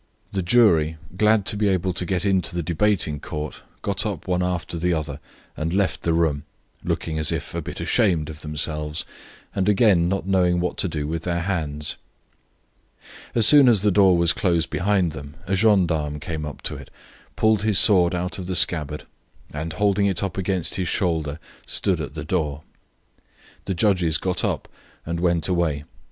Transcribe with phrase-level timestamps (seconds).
[0.31, 4.41] The jury, glad to be able to get into the debating court, got up one
[4.41, 5.19] after the other
[5.55, 6.41] and left the room,
[6.83, 9.05] looking as if a bit ashamed of themselves
[9.53, 11.97] and again not knowing what to do with their hands.
[13.35, 16.89] As soon as the door was closed behind them a gendarme came up to it,
[17.35, 19.05] pulled his sword out of the scabbard,
[19.53, 21.37] and, holding it up against his shoulder,
[21.67, 22.63] stood at the door.
[23.65, 24.67] The judges got up
[25.05, 25.83] and went away.